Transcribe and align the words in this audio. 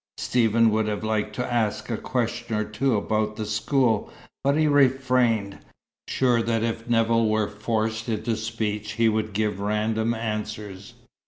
Stephen 0.17 0.71
would 0.71 0.87
have 0.87 1.03
liked 1.03 1.35
to 1.35 1.45
ask 1.45 1.87
a 1.91 1.95
question 1.95 2.55
or 2.55 2.63
two 2.63 2.95
about 2.95 3.35
the 3.35 3.45
school, 3.45 4.11
but 4.43 4.57
he 4.57 4.65
refrained, 4.65 5.59
sure 6.07 6.41
that 6.41 6.63
if 6.63 6.89
Nevill 6.89 7.29
were 7.29 7.47
forced 7.47 8.09
into 8.09 8.35
speech 8.35 8.93
he 8.93 9.07
would 9.07 9.31
give 9.31 9.59
random 9.59 10.15
answers. 10.15 10.95